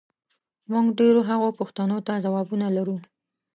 موږ 0.71 0.85
ډېرو 0.99 1.21
هغو 1.29 1.49
پوښتنو 1.59 1.97
ته 2.07 2.13
ځوابونه 2.25 2.67
لرو، 2.77 2.97